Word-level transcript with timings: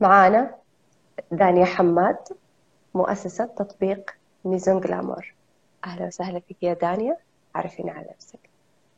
معانا 0.00 0.54
دانيا 1.32 1.64
حماد 1.64 2.16
مؤسسة 2.94 3.44
تطبيق 3.44 4.10
Maison 4.44 4.80
Glamour 4.80 5.34
أهلا 5.84 6.06
وسهلا 6.06 6.40
فيك 6.40 6.62
يا 6.62 6.74
دانيا 6.74 7.16
عرفينا 7.54 7.92
على 7.92 8.06
نفسك. 8.14 8.38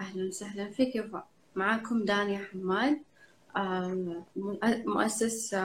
أهلا 0.01 0.29
وسهلا 0.29 0.71
فيك 0.71 1.11
معاكم 1.57 2.05
دانيا 2.05 2.39
حماد 2.39 2.99
مؤسس 4.87 5.57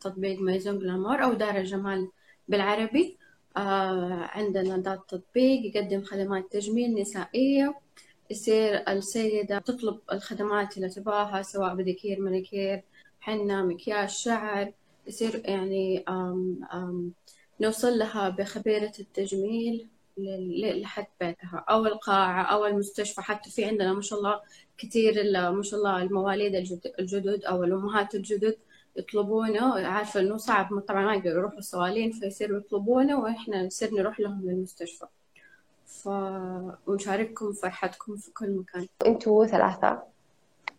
تطبيق 0.00 0.40
Maison 0.40 0.78
Glamour 0.78 1.24
أو 1.24 1.32
دار 1.32 1.56
الجمال 1.56 2.08
بالعربي. 2.48 3.18
عندنا 3.56 4.78
ذا 4.78 4.94
التطبيق 4.94 5.76
يقدم 5.76 6.02
خدمات 6.02 6.52
تجميل 6.52 6.94
نسائية. 7.00 7.74
يصير 8.30 8.74
السيدة 8.88 9.58
تطلب 9.58 10.00
الخدمات 10.12 10.76
اللي 10.76 10.88
تبغاها 10.88 11.42
سواء 11.42 11.74
pedicure 11.74 12.20
manicure 12.20 12.82
حنة 13.26 13.62
مكياج 13.62 14.08
شعر. 14.08 14.72
يصير 15.06 15.42
يعني 15.44 16.04
أم 16.08 16.60
أم 16.72 17.12
نوصل 17.60 17.98
لها 17.98 18.28
بخبيرة 18.28 18.92
التجميل 19.00 19.88
لحد 20.82 21.06
بيتها 21.20 21.64
أو 21.70 21.86
القاعة 21.86 22.42
أو 22.42 22.66
المستشفى. 22.66 23.20
حتى 23.20 23.50
في 23.50 23.64
عندنا 23.64 23.92
ما 23.92 24.00
شاء 24.00 24.18
الله 24.18 24.40
كثير 24.78 25.14
ما 25.52 25.62
شاء 25.62 25.78
الله 25.78 26.02
المواليد 26.02 26.54
الجدد 26.98 27.44
أو 27.44 27.64
الأمهات 27.64 28.14
الجدد 28.14 28.56
يطلبونه. 28.96 29.86
عارفة 29.86 30.20
إنه 30.20 30.36
صعب 30.36 30.80
طبعا 30.80 31.04
ما 31.04 31.14
يقدروا 31.14 31.38
يروحوا 31.38 31.58
الصوالين 31.58 32.12
فيصيروا 32.12 32.58
يطلبونه 32.58 33.20
وإحنا 33.20 33.66
نصير 33.66 33.94
نروح 33.94 34.20
لهم 34.20 34.42
للمستشفى. 34.44 35.06
ف... 35.86 36.08
ونشارككم 36.86 37.52
فرحتكم 37.52 38.16
في 38.16 38.30
كل 38.30 38.50
مكان. 38.50 38.86
أنتوا 39.06 39.46
ثلاثة. 39.46 40.15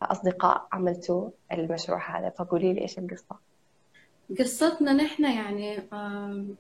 أصدقاء 0.02 0.68
عملتوا 0.72 1.30
المشروع 1.52 2.20
هذا 2.20 2.30
فقولي 2.30 2.74
لي 2.74 2.82
إيش 2.82 3.00
القصة؟ 3.00 3.36
قصتنا 4.40 4.94
نحن 4.94 5.24
يعني 5.24 5.88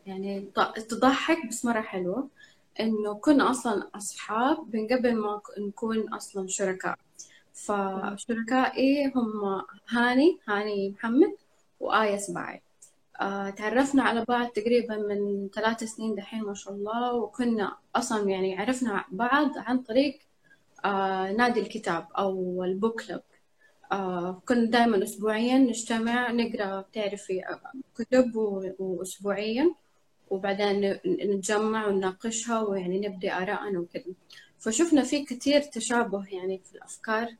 يعني 0.05 0.47
تضحك 0.89 1.47
بس 1.49 1.65
مرة 1.65 1.81
حلوة 1.81 2.27
إنه 2.79 3.13
كنا 3.13 3.51
أصلا 3.51 3.89
أصحاب 3.95 4.75
من 4.75 4.87
قبل 4.87 5.15
ما 5.15 5.41
نكون 5.59 6.13
أصلا 6.13 6.47
شركاء. 6.47 6.97
فشركائي 7.53 9.11
هم 9.15 9.61
هاني 9.89 10.39
هاني 10.47 10.89
محمد 10.89 11.35
وآية 11.79 12.17
سباعي. 12.17 12.61
آه 13.21 13.49
تعرفنا 13.49 14.03
على 14.03 14.25
بعض 14.25 14.47
تقريبا 14.47 14.97
من 14.97 15.49
ثلاث 15.55 15.83
سنين 15.83 16.15
دحين 16.15 16.43
ما 16.43 16.53
شاء 16.53 16.73
الله 16.73 17.13
وكنا 17.13 17.77
أصلا 17.95 18.29
يعني 18.29 18.57
عرفنا 18.57 19.05
بعض 19.11 19.57
عن 19.57 19.79
طريق 19.79 20.19
نادي 21.37 21.59
الكتاب 21.59 22.07
أو 22.17 22.63
البوك 22.63 23.01
كلب 23.01 23.21
آه 23.91 24.41
كنا 24.47 24.65
دائما 24.65 25.03
أسبوعيا 25.03 25.57
نجتمع 25.57 26.31
نقرأ 26.31 26.81
بتعرفي 26.81 27.41
كتب 27.95 28.35
وأسبوعيا. 28.79 29.75
وبعدين 30.29 30.99
نتجمع 31.05 31.87
ونناقشها 31.87 32.61
ويعني 32.61 32.99
نبدي 33.07 33.31
آراءنا 33.33 33.79
وكذا. 33.79 34.03
فشفنا 34.59 35.03
في 35.03 35.25
كتير 35.25 35.61
تشابه 35.61 36.25
يعني 36.31 36.61
في 36.65 36.75
الأفكار. 36.75 37.35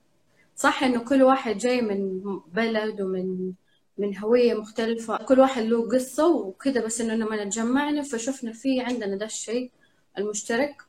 صح 0.56 0.84
إنه 0.84 1.04
كل 1.10 1.24
واحد 1.24 1.58
جاي 1.58 1.82
من 1.82 2.22
بلد 2.48 3.02
ومن 3.02 3.52
من 3.98 4.18
هوية 4.18 4.54
مختلفة. 4.54 5.18
كل 5.18 5.40
واحد 5.40 5.64
له 5.64 5.90
قصة 5.90 6.36
وكذا 6.36 6.86
بس 6.86 7.02
إنه 7.02 7.14
لما 7.16 7.44
نتجمعنا 7.46 8.02
فشفنا 8.02 8.54
في 8.54 8.82
عندنا 8.82 9.16
ده 9.16 9.26
الشيء 9.26 9.72
المشترك. 10.18 10.87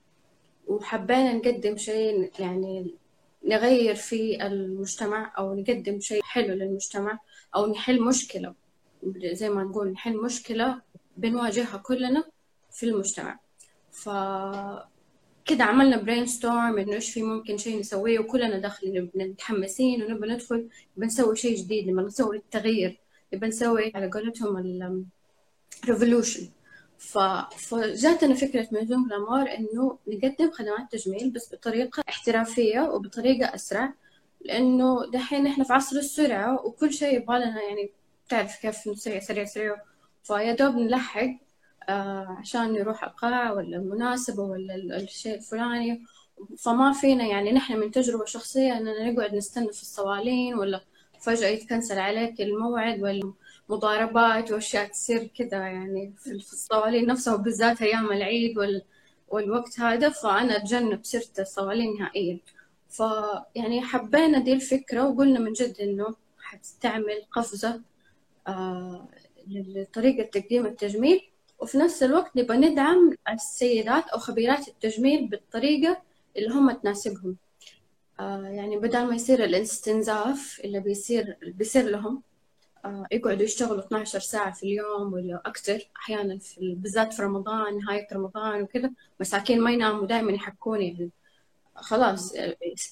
وحبينا 0.68 1.32
نقدم 1.32 1.76
شيء 1.76 2.30
يعني 2.38 2.94
نغير 3.44 3.94
في 3.94 4.46
المجتمع 4.46 5.32
أو 5.38 5.54
نقدم 5.54 6.00
شيء 6.00 6.22
حلو 6.22 6.54
للمجتمع 6.54 7.18
أو 7.54 7.66
نحل 7.66 8.02
مشكلة. 8.02 8.54
زي 9.32 9.50
ما 9.50 9.62
نقول 9.64 9.90
نحل 9.90 10.16
مشكلة 10.16 10.80
بنواجهها 11.16 11.76
كلنا 11.76 12.24
في 12.70 12.86
المجتمع. 12.86 13.40
ف 13.90 14.08
كده 15.44 15.64
عملنا 15.64 16.02
brainstorm 16.02 16.78
إنه 16.78 16.92
إيش 16.92 17.10
في 17.10 17.22
ممكن 17.22 17.58
شيء 17.58 17.80
نسويه 17.80 18.18
وكلنا 18.18 18.58
داخلين 18.58 19.10
متحمسين 19.14 20.02
ونبغى 20.02 20.34
ندخل. 20.34 20.68
بنسوي 20.96 21.36
شيء 21.36 21.56
جديد 21.56 21.88
نبغى 21.88 22.06
نسوي 22.06 22.36
التغيير 22.36 23.00
نبغى 23.34 23.48
نسوي 23.48 23.92
على 23.94 24.10
قولتهم 24.10 25.06
ال 25.84 25.90
revolution 25.90 26.48
فجاتنا 26.98 28.34
فكرة 28.34 28.68
Maison 28.72 29.04
Glamour 29.08 29.50
إنه 29.54 29.98
نقدم 30.08 30.50
خدمات 30.50 30.92
تجميل 30.92 31.30
بس 31.30 31.54
بطريقة 31.54 32.02
احترافية 32.08 32.80
وبطريقة 32.80 33.54
أسرع 33.54 33.92
لأنه 34.44 35.10
دحين 35.10 35.46
إحنا 35.46 35.64
في 35.64 35.72
عصر 35.72 35.96
السرعة 35.96 36.66
وكل 36.66 36.92
شيء 36.92 37.16
يبغى 37.16 37.38
لنا 37.38 37.62
يعني 37.62 37.90
تعرف 38.28 38.56
كيف 38.62 38.88
نسوي 38.88 39.20
سريع 39.20 39.44
سريع. 39.44 39.76
فيا 40.22 40.52
دوب 40.52 40.74
نلحق 40.76 41.28
آه 41.88 42.36
عشان 42.40 42.72
نروح 42.72 43.04
القاعة 43.04 43.54
ولا 43.54 43.76
المناسبة 43.76 44.42
ولا 44.42 44.74
الشيء 44.96 45.34
الفلاني. 45.34 46.04
فما 46.58 46.92
فينا 46.92 47.26
يعني 47.26 47.52
نحن 47.52 47.76
من 47.76 47.90
تجربة 47.90 48.24
شخصية 48.24 48.76
إننا 48.78 49.10
نقعد 49.10 49.34
نستنى 49.34 49.72
في 49.72 49.82
الصوالين 49.82 50.54
ولا 50.54 50.80
فجأة 51.20 51.48
يتكنسل 51.48 51.98
عليك 51.98 52.40
الموعد 52.40 53.00
والمضاربات 53.68 54.52
وأشياء 54.52 54.88
تصير 54.88 55.24
كذا 55.26 55.58
يعني 55.58 56.12
في 56.18 56.32
الصوالين 56.32 57.06
نفسها 57.06 57.34
وبالذات 57.34 57.82
أيام 57.82 58.12
العيد 58.12 58.58
وال 58.58 58.82
والوقت 59.28 59.80
هذا 59.80 60.08
فأنا 60.08 60.56
أتجنب 60.56 61.04
سيرة 61.04 61.24
الصوالين 61.38 61.94
نهائيا. 61.98 62.38
فيعني 62.90 63.82
حبينا 63.82 64.38
دي 64.38 64.52
الفكرة 64.52 65.08
وقلنا 65.08 65.40
من 65.40 65.52
جد 65.52 65.76
إنه 65.80 66.14
حتستعمل 66.40 67.22
قفزة 67.32 67.80
آه 68.48 69.08
لطريقة 69.48 70.22
تقديم 70.40 70.66
التجميل 70.66 71.20
وفي 71.58 71.78
نفس 71.78 72.02
الوقت 72.02 72.36
نبغى 72.36 72.56
ندعم 72.56 73.14
السيدات 73.32 74.08
أو 74.08 74.18
خبيرات 74.18 74.68
التجميل 74.68 75.26
بالطريقة 75.28 76.02
اللي 76.36 76.50
هم 76.54 76.70
تناسبهم. 76.72 77.36
آه 78.20 78.42
يعني 78.48 78.76
بدل 78.78 79.06
ما 79.06 79.14
يصير 79.14 79.44
الإستنزاف 79.44 80.60
اللي 80.64 80.80
بيصير 80.80 81.36
بيصير 81.42 81.84
لهم 81.90 82.22
يقعدوا 83.12 83.42
يشتغلوا 83.42 83.84
12 83.86 84.18
ساعة 84.18 84.52
في 84.52 84.62
اليوم 84.62 85.12
ولا 85.12 85.42
أكثر 85.46 85.88
أحيانا 85.96 86.38
في 86.38 86.74
بالذات 86.74 87.12
في 87.12 87.22
رمضان 87.22 87.78
نهاية 87.78 88.06
رمضان 88.12 88.62
وكذا 88.62 88.90
مساكين 89.20 89.60
ما 89.60 89.70
يناموا 89.70 90.06
دائما 90.06 90.32
يحكوني 90.32 90.88
يعني 90.88 91.10
خلاص 91.76 92.34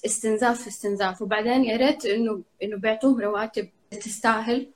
استنزاف 0.05 0.67
استنزاف. 0.67 1.21
وبعدين 1.21 1.65
يا 1.65 1.77
ريت 1.77 2.05
إنه 2.05 2.41
إنه 2.63 2.77
بيعطوهم 2.77 3.21
رواتب 3.21 3.69
تستاهل. 3.91 4.67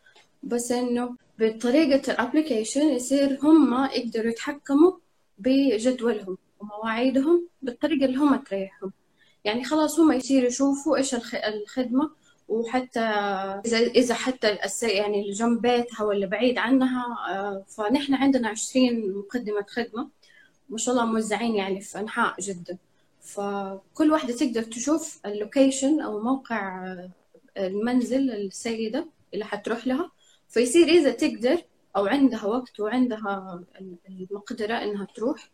بس 0.43 0.71
إنه 0.71 1.15
بطريقة 1.39 2.11
الأبلكيشن 2.11 2.81
يصير 2.81 3.39
هم 3.43 3.85
يقدروا 3.85 4.31
يتحكموا 4.31 4.91
بجدولهم 5.37 6.37
ومواعيدهم 6.59 7.47
بالطريقة 7.61 8.05
اللي 8.05 8.17
هم 8.17 8.35
تريحهم. 8.35 8.91
يعني 9.45 9.63
خلاص 9.63 9.99
هم 9.99 10.11
يصيروا 10.11 10.47
يشوفوا 10.47 10.97
إيش 10.97 11.15
الخدمة 11.35 12.11
وحتى 12.51 12.99
إذا 13.65 13.77
إذا 13.77 14.13
حتى 14.13 14.57
يعني 14.83 15.31
جنب 15.31 15.61
بيتها 15.61 16.03
ولا 16.03 16.25
بعيد 16.25 16.57
عنها 16.57 17.05
فنحن 17.67 18.13
عندنا 18.13 18.49
عشرين 18.49 19.13
مقدمة 19.13 19.65
خدمة 19.67 20.09
ما 20.69 20.77
شاء 20.77 20.95
الله 20.95 21.05
موزعين 21.05 21.55
يعني 21.55 21.81
في 21.81 21.99
أنحاء 21.99 22.35
جدة 22.39 22.77
فكل 23.21 24.11
واحدة 24.11 24.33
تقدر 24.35 24.63
تشوف 24.63 25.19
اللوكيشن 25.25 26.01
أو 26.01 26.19
موقع 26.19 26.95
المنزل 27.57 28.31
السيدة 28.31 29.07
اللي 29.33 29.45
حتروح 29.45 29.87
لها. 29.87 30.11
فيصير 30.49 30.87
إذا 30.87 31.11
تقدر 31.11 31.61
أو 31.95 32.05
عندها 32.05 32.45
وقت 32.45 32.79
وعندها 32.79 33.63
المقدرة 34.09 34.73
إنها 34.73 35.07
تروح 35.15 35.49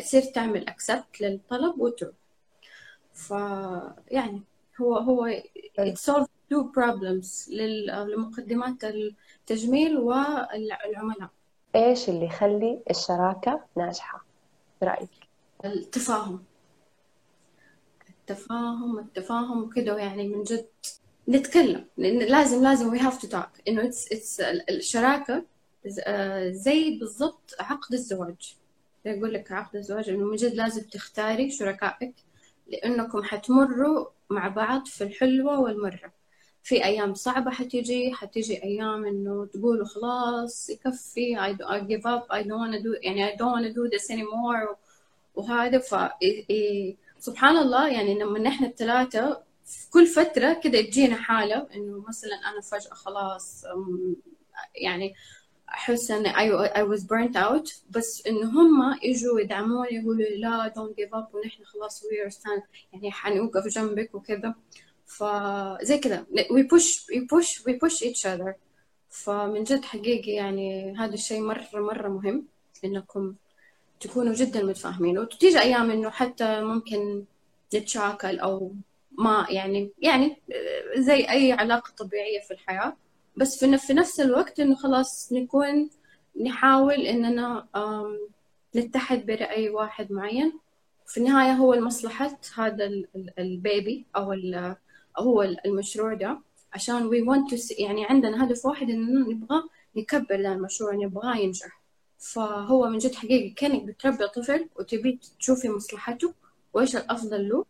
تصير 0.00 0.22
تعمل 0.22 0.68
أكسبت 0.68 1.20
للطلب 1.20 1.80
وتروح. 1.80 2.14
فيعني 3.14 4.42
هو 4.80 4.96
هو 4.96 5.30
it 5.80 5.98
solves 6.10 6.28
two 6.52 6.64
problems 6.78 7.50
لمقدمات 7.50 8.84
التجميل 8.84 9.98
والعملاء. 9.98 11.30
إيش 11.74 12.08
اللي 12.08 12.26
يخلي 12.26 12.80
الشراكة 12.90 13.64
ناجحة؟ 13.76 14.24
برأيك؟ 14.80 15.10
التفاهم. 15.64 16.44
التفاهم 18.08 18.98
التفاهم 18.98 19.62
وكده 19.62 19.98
يعني 19.98 20.28
من 20.28 20.42
جد 20.42 20.66
نتكلم. 21.28 21.84
لأن 21.96 22.18
لازم 22.18 22.62
لازم 22.62 22.88
we 22.88 22.98
have 22.98 23.22
to 23.22 23.28
talk 23.28 23.48
إنه 23.68 23.84
it's 23.84 24.12
it's 24.12 24.40
الشراكة 24.70 25.44
زي 26.48 26.98
بالضبط 26.98 27.54
عقد 27.60 27.92
الزواج. 27.92 28.56
يقول 29.04 29.34
لك 29.34 29.52
عقد 29.52 29.76
الزواج 29.76 30.08
إنه 30.10 30.24
من 30.24 30.36
جد 30.36 30.54
لازم 30.54 30.82
تختاري 30.82 31.50
شركائك 31.50 32.14
لأنكم 32.68 33.22
حتمروا 33.22 34.06
مع 34.30 34.48
بعض 34.48 34.86
في 34.86 35.04
الحلوة 35.04 35.60
والمرة. 35.60 36.12
في 36.62 36.84
أيام 36.84 37.14
صعبة 37.14 37.50
حتيجي 37.50 38.12
حتيجي 38.14 38.62
أيام 38.64 39.06
إنه 39.06 39.46
تقولوا 39.46 39.86
خلاص 39.86 40.70
يكفي 40.70 41.36
I, 41.36 41.64
I 41.64 41.80
give 41.80 42.02
up 42.04 42.26
I 42.30 42.42
don't 42.42 42.60
wanna 42.60 42.82
do 42.82 42.98
يعني 43.02 43.32
I 43.32 43.36
don't 43.36 43.52
wanna 43.52 43.72
do 43.74 43.88
this 43.98 44.10
anymore 44.10 44.76
وهذا 45.34 45.78
ف 45.78 45.94
سبحان 47.18 47.56
الله 47.56 47.88
يعني 47.88 48.18
لما 48.18 48.38
نحن 48.38 48.64
الثلاثة 48.64 49.42
في 49.64 49.90
كل 49.90 50.06
فترة 50.06 50.60
كده 50.64 50.80
تجينا 50.80 51.16
حالة 51.16 51.66
إنه 51.74 52.04
مثلا 52.08 52.34
أنا 52.34 52.60
فجأة 52.60 52.94
خلاص 52.94 53.64
يعني 54.74 55.14
احس 55.74 56.10
ان 56.10 56.26
I, 56.26 56.70
I 56.70 56.96
was 56.96 57.02
burnt 57.02 57.36
out. 57.36 57.72
بس 57.90 58.26
انه 58.26 58.60
هم 58.60 58.98
يجوا 59.02 59.40
يدعموني 59.40 59.94
يقولوا 59.94 60.26
لا 60.26 60.72
don't 60.76 60.94
give 61.00 61.10
up 61.10 61.34
ونحن 61.34 61.64
خلاص 61.64 62.04
we 62.04 62.28
are 62.28 62.34
stand 62.34 62.62
يعني 62.92 63.12
حنوقف 63.12 63.66
جنبك 63.66 64.14
وكذا. 64.14 64.54
فزي 65.06 65.98
كذا. 65.98 66.26
We 66.32 66.62
push 66.62 67.06
we 67.12 67.20
push 67.20 67.60
we 67.60 67.72
push 67.72 68.02
each 68.02 68.26
other. 68.26 68.54
فمن 69.10 69.64
جد 69.64 69.84
حقيقي 69.84 70.32
يعني 70.32 70.96
هذا 70.98 71.14
الشيء 71.14 71.40
مرة 71.40 71.66
مرة 71.74 72.08
مهم 72.08 72.44
إنكم 72.84 73.34
تكونوا 74.00 74.34
جدا 74.34 74.64
متفاهمين. 74.64 75.18
وتيجي 75.18 75.60
أيام 75.60 75.90
إنه 75.90 76.10
حتى 76.10 76.60
ممكن 76.60 77.24
نتشاكل 77.74 78.38
أو 78.38 78.72
ما 79.18 79.46
يعني 79.50 79.90
يعني 79.98 80.36
زي 80.96 81.30
أي 81.30 81.52
علاقة 81.52 81.92
طبيعية 81.98 82.40
في 82.40 82.50
الحياة. 82.50 82.96
بس 83.38 83.64
في 83.64 83.94
نفس 83.94 84.20
الوقت 84.20 84.60
إنه 84.60 84.74
خلاص 84.74 85.32
نكون 85.32 85.90
نحاول 86.44 86.94
إننا 86.94 87.66
نتحد 88.76 89.26
برأي 89.26 89.68
واحد 89.70 90.12
معين. 90.12 90.52
في 91.06 91.18
النهاية 91.18 91.52
هو 91.52 91.74
المصلحة 91.74 92.38
هذا 92.56 92.90
البيبي 93.38 94.06
أو 94.16 94.34
هو 95.18 95.42
المشروع 95.42 96.14
ده. 96.14 96.38
عشان 96.72 97.10
we 97.10 97.24
want 97.28 97.50
to 97.50 97.56
see 97.56 97.80
يعني 97.80 98.04
عندنا 98.06 98.44
هدف 98.44 98.66
واحد 98.66 98.90
إننا 98.90 99.20
نبغى 99.20 99.62
نكبر 99.96 100.40
ذا 100.40 100.52
المشروع 100.52 100.94
نبغاه 100.94 101.36
ينجح. 101.36 101.80
فهو 102.18 102.88
من 102.88 102.98
جد 102.98 103.14
حقيقي 103.14 103.50
كأنك 103.50 103.82
بتربي 103.82 104.28
طفل 104.28 104.68
وتبي 104.78 105.18
تشوفي 105.38 105.68
مصلحته 105.68 106.34
وإيش 106.72 106.96
الأفضل 106.96 107.48
له. 107.48 107.64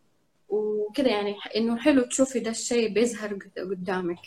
وكذا 0.49 1.07
يعني 1.07 1.35
إنه 1.55 1.77
حلو 1.77 2.01
تشوفي 2.01 2.39
ده 2.39 2.51
الشيء 2.51 2.93
بيظهر 2.93 3.39
قدامك. 3.57 4.19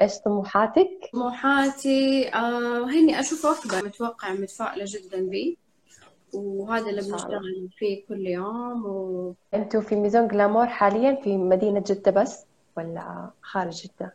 إيش 0.00 0.18
طموحاتك؟ 0.18 1.10
طموحاتي 1.12 2.28
آه 2.34 2.84
هني 2.84 3.20
أشوف 3.20 3.44
واحدة 3.44 3.82
متوقع 3.82 4.32
متفائلة 4.32 4.84
جدا 4.88 5.20
بي 5.28 5.58
وهذا 6.32 6.90
اللي 6.90 7.02
بنشتغل 7.02 7.68
فيه 7.78 8.06
كل 8.08 8.26
يوم 8.26 8.86
و... 8.86 9.34
أنتوا 9.54 9.80
في 9.80 9.96
Maison 9.96 10.28
Glamour 10.28 10.66
حاليا 10.66 11.20
في 11.24 11.36
مدينة 11.36 11.84
جدة 11.86 12.10
بس 12.10 12.46
ولا 12.76 13.30
خارج 13.42 13.82
جدة؟ 13.82 14.14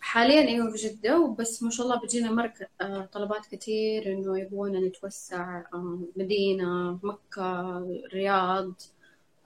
حاليا 0.00 0.40
أيوه 0.48 0.70
في 0.72 0.76
جدة 0.88 1.20
وبس 1.20 1.62
ما 1.62 1.70
شاء 1.70 1.86
الله 1.86 2.00
بتجينا 2.00 2.30
مرك... 2.30 2.70
آه 2.80 3.08
طلبات 3.12 3.46
كتير 3.46 4.12
إنه 4.12 4.38
يبغونا 4.38 4.80
نتوسع 4.80 5.62
آه 5.74 5.98
مدينة 6.16 6.98
مكة 7.02 7.78
الرياض 7.78 8.72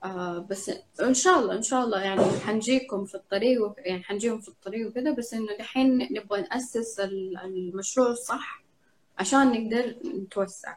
آه 0.07 0.39
بس 0.39 0.71
إن 1.01 1.13
شاء 1.13 1.39
الله 1.39 1.55
إن 1.55 1.61
شاء 1.61 1.85
الله 1.85 2.01
يعني 2.01 2.21
حنجيكم 2.21 3.05
في 3.05 3.15
الطريق 3.15 3.65
و... 3.65 3.73
يعني 3.77 4.03
حنجيهم 4.03 4.39
في 4.41 4.47
الطريق 4.47 4.87
وكذا 4.87 5.11
بس 5.11 5.33
إنه 5.33 5.57
دحين 5.59 6.07
نبغى 6.13 6.41
نأسس 6.41 6.99
المشروع 6.99 8.13
صح 8.13 8.63
عشان 9.19 9.51
نقدر 9.51 9.95
نتوسع. 10.05 10.75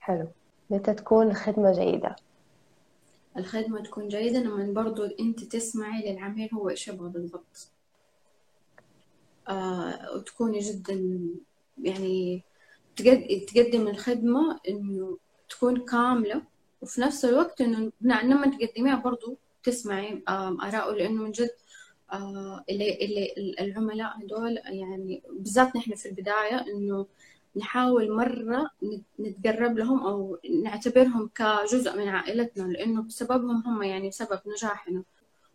حلو. 0.00 0.28
متى 0.70 0.94
تكون 0.94 1.30
الخدمة 1.30 1.72
جيدة؟ 1.72 2.16
الخدمة 3.36 3.82
تكون 3.82 4.08
جيدة 4.08 4.38
لما 4.38 4.72
برضو 4.72 5.04
أنت 5.04 5.44
تسمعي 5.44 6.12
للعميل 6.12 6.50
هو 6.54 6.70
إيش 6.70 6.88
يبغى 6.88 7.08
بالضبط. 7.08 7.68
آه 9.48 10.14
وتكوني 10.14 10.58
جدا 10.58 11.20
يعني 11.82 12.42
تقدم 13.46 13.88
الخدمة 13.88 14.60
إنه 14.68 15.18
تكون 15.48 15.84
كاملة 15.84 16.42
وفي 16.82 17.00
نفس 17.00 17.24
الوقت 17.24 17.60
إنه 17.60 17.92
لما 18.00 18.46
تقدميها 18.46 18.96
برضو 18.96 19.38
تسمعي 19.62 20.22
آراءه 20.28 20.92
لأنه 20.92 21.22
من 21.22 21.30
جد 21.30 21.50
آه 22.12 22.64
اللي 22.70 22.94
اللي 23.04 23.54
العملاء 23.60 24.18
هدول 24.18 24.58
يعني 24.64 25.22
بالذات 25.30 25.76
نحن 25.76 25.94
في 25.94 26.08
البداية 26.08 26.60
إنه 26.60 27.06
نحاول 27.56 28.16
مرة 28.16 28.70
نتقرب 29.20 29.78
لهم 29.78 30.06
أو 30.06 30.38
نعتبرهم 30.62 31.30
كجزء 31.34 31.96
من 31.96 32.08
عائلتنا 32.08 32.62
لأنه 32.62 33.02
بسببهم 33.02 33.62
هم 33.66 33.82
يعني 33.82 34.10
سبب 34.10 34.40
نجاحنا. 34.46 35.02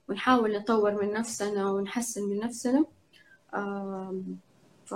ونحاول 0.09 0.57
نطور 0.57 1.05
من 1.05 1.13
نفسنا 1.13 1.71
ونحسن 1.71 2.29
من 2.29 2.39
نفسنا. 2.39 2.85
ف 4.85 4.95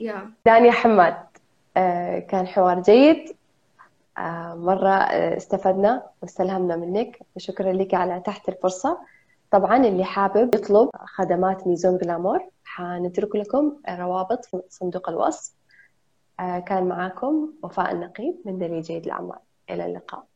يا 0.00 0.32
دانيا 0.46 0.72
حماد 0.72 1.16
آه، 1.76 2.18
كان 2.18 2.46
حوار 2.46 2.82
جيد. 2.82 3.36
مرة 4.54 4.88
آه، 4.88 5.36
استفدنا 5.36 6.10
واستلهمنا 6.22 6.76
منك. 6.76 7.18
شكرا 7.36 7.72
لك 7.72 7.94
على 7.94 8.20
تحت 8.20 8.48
الفرصة. 8.48 8.98
طبعا 9.50 9.76
اللي 9.76 10.04
حابب 10.04 10.54
يطلب 10.54 10.90
خدمات 10.94 11.66
ميزون 11.66 11.98
جلامور 11.98 12.48
حنترك 12.64 13.36
لكم 13.36 13.76
روابط 13.88 14.44
في 14.44 14.62
صندوق 14.68 15.08
الوصف. 15.08 15.52
كان 16.38 16.88
معاكم 16.88 17.52
وفاء 17.62 17.92
النقيب 17.92 18.34
من 18.44 18.58
دليل 18.58 18.82
جيد 18.82 19.04
الأعمال. 19.04 19.38
إلى 19.70 19.86
اللقاء. 19.86 20.27